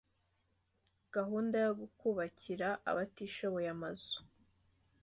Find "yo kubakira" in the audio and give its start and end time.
1.65-2.67